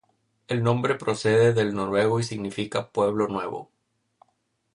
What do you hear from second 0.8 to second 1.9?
procede del